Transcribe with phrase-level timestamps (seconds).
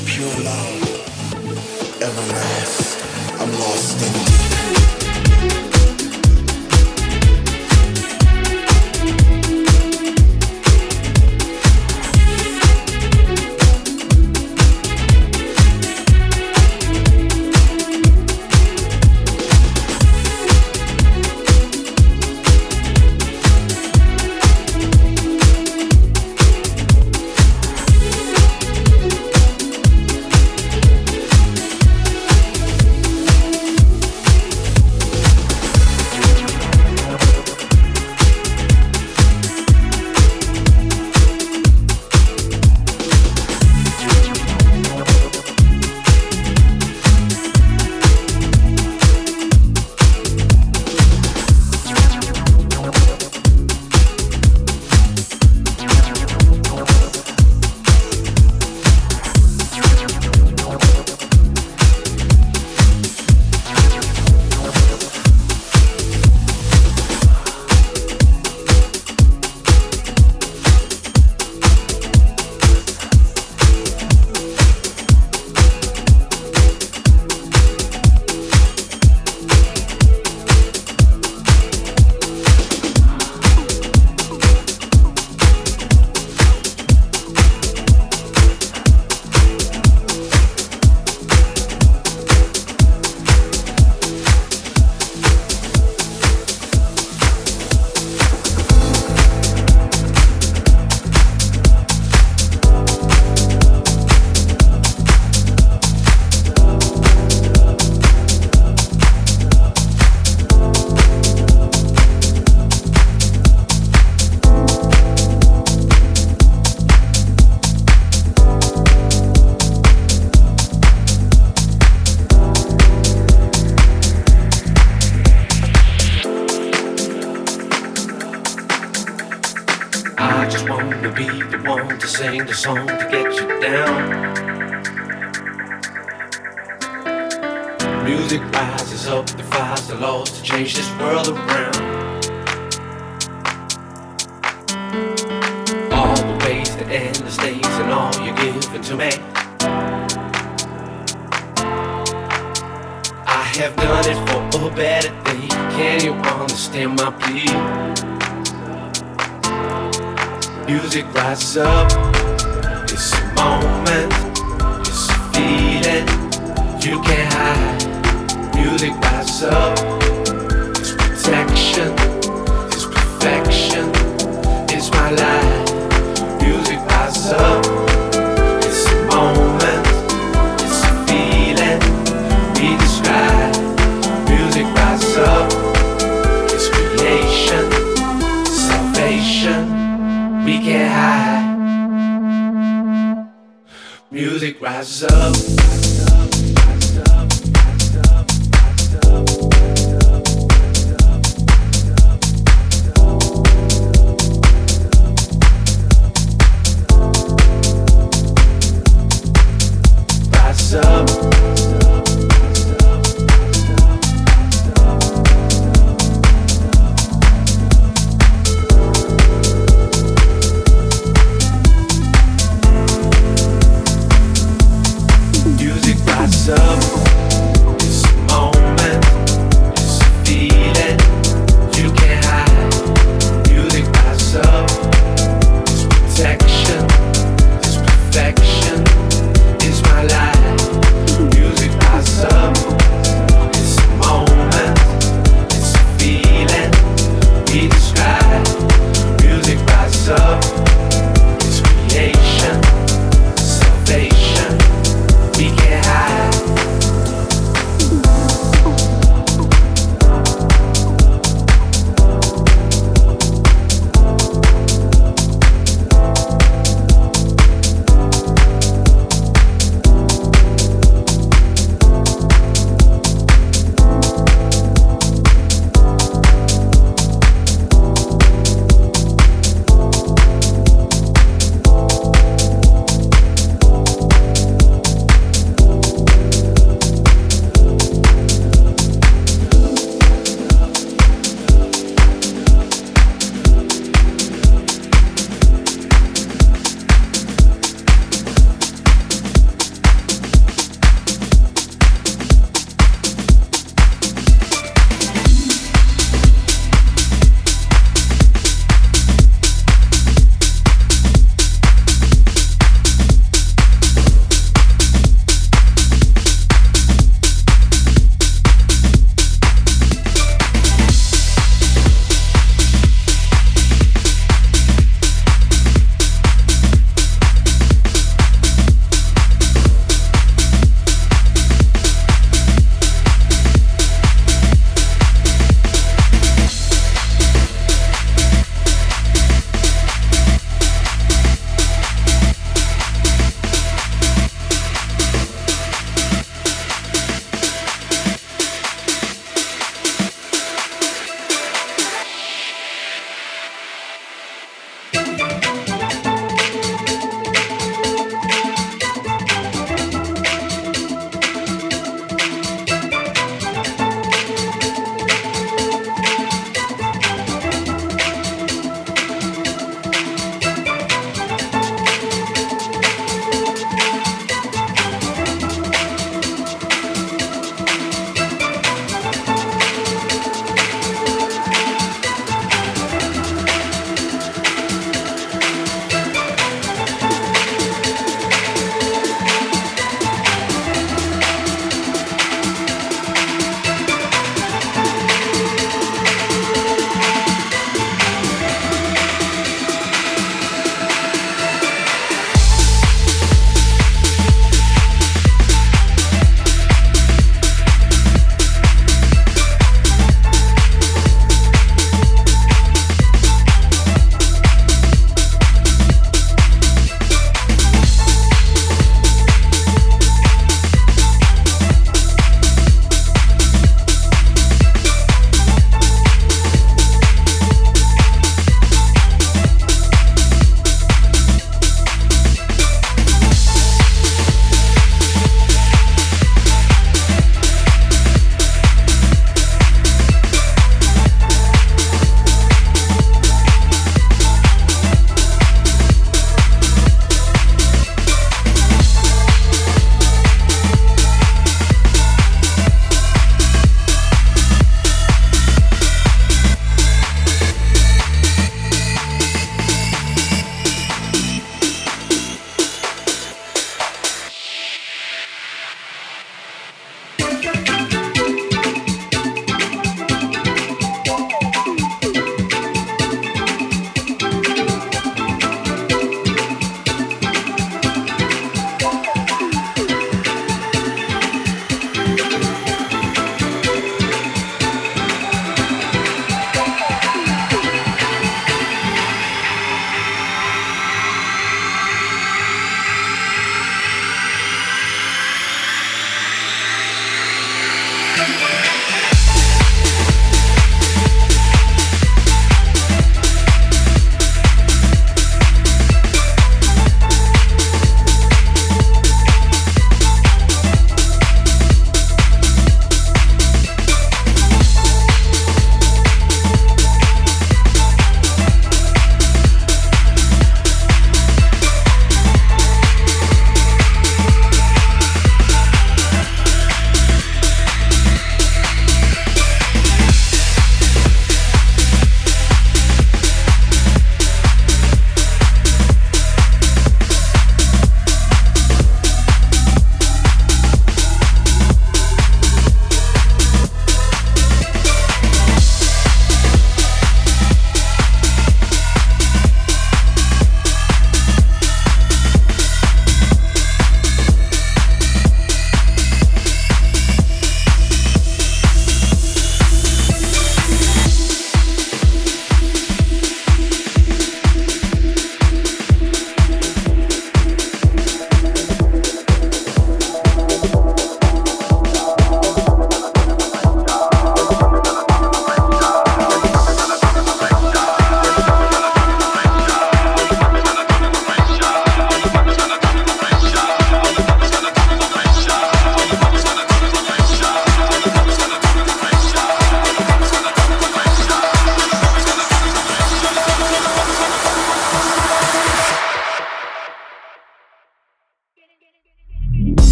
[0.00, 1.02] pure love
[2.00, 2.96] everlast.
[3.40, 5.01] I'm lost in deep.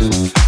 [0.00, 0.39] Mm-hmm.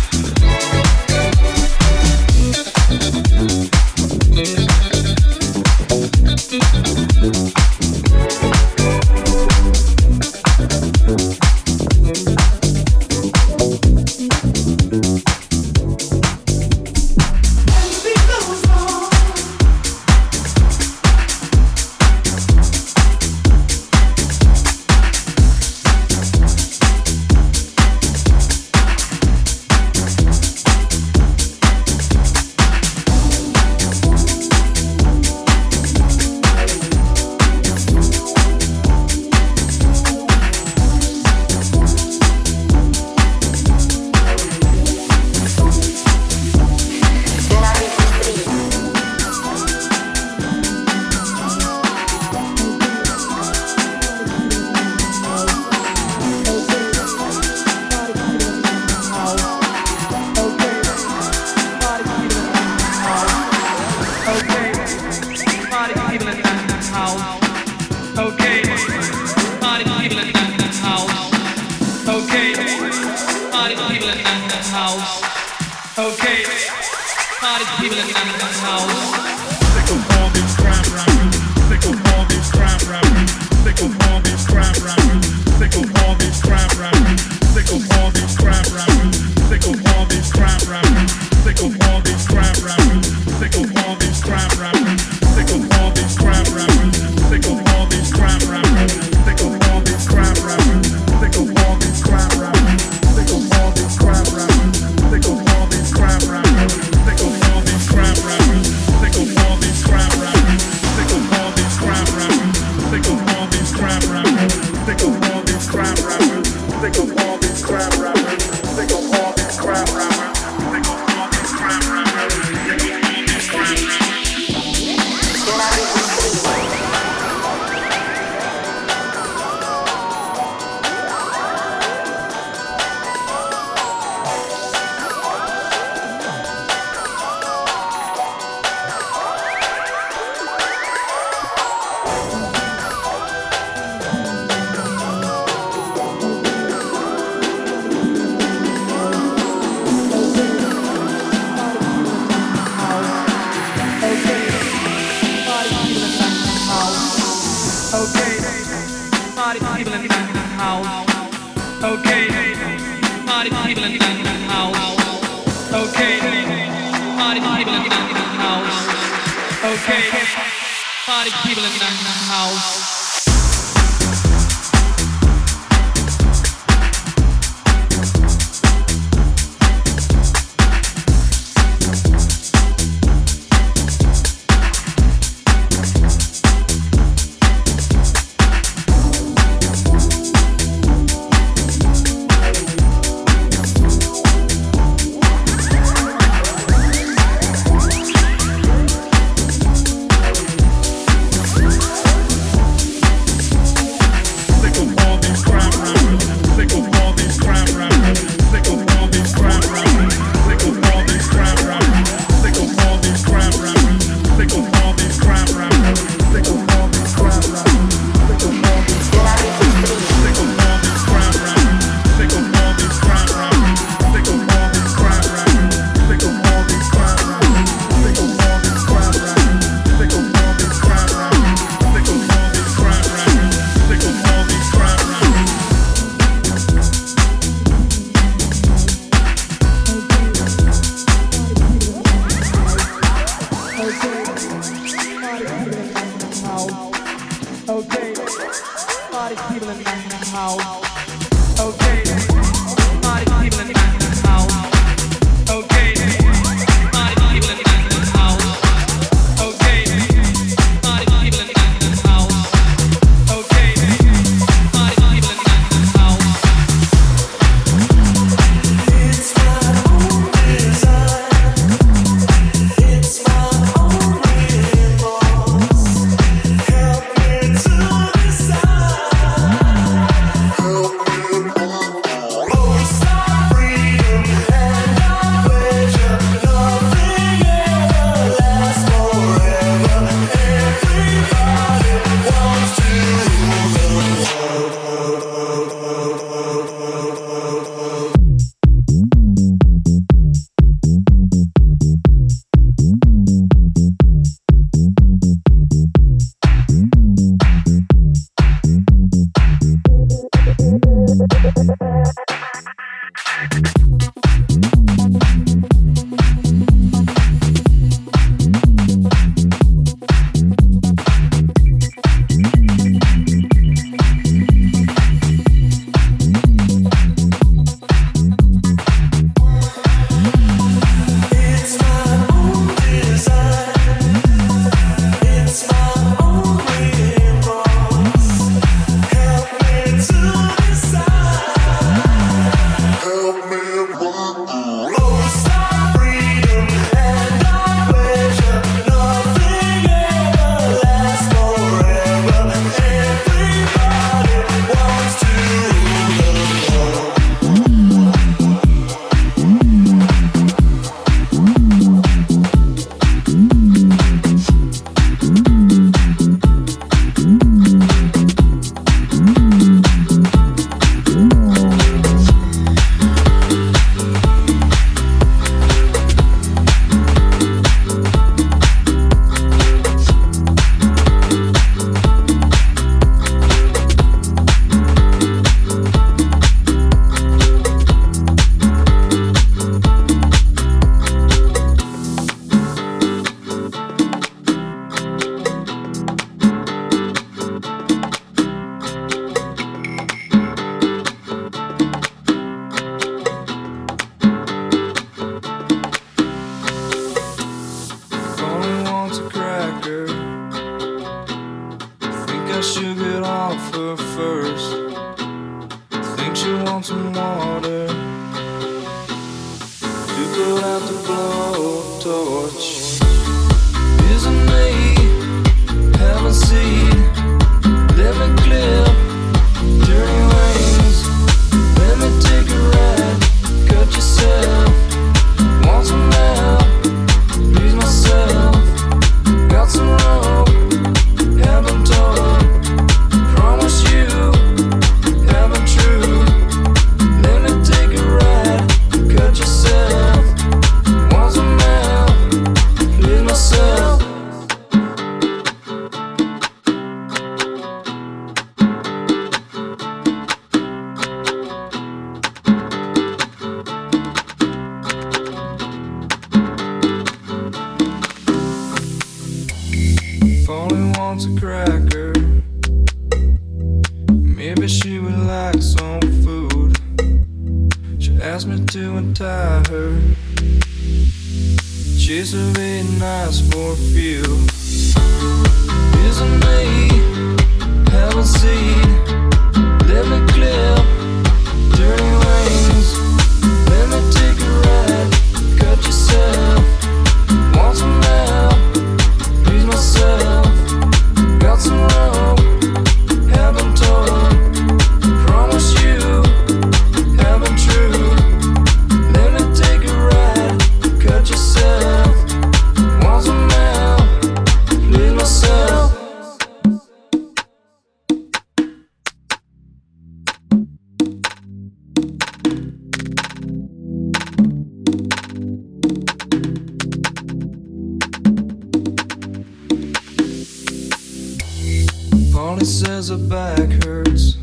[532.65, 534.37] Says her back hurts.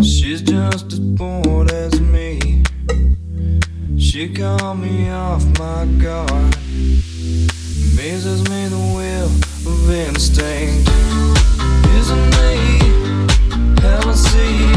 [0.00, 2.62] She's just as bored as me.
[3.98, 6.56] She caught me off my guard.
[7.92, 9.30] Amazes me the will
[9.72, 10.88] of instinct.
[11.98, 13.82] Isn't me?
[13.82, 14.71] Have.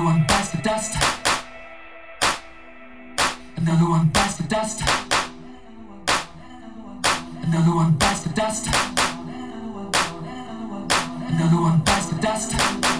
[0.00, 0.96] Another one bites the dust.
[3.58, 4.82] Another one bites the dust.
[7.42, 8.66] Another one bites the dust.
[11.28, 12.99] Another one bites the dust.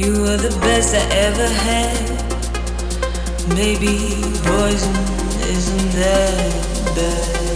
[0.00, 2.08] You were the best I ever had.
[3.54, 3.98] Maybe
[4.48, 4.96] poison
[5.44, 7.49] isn't that bad.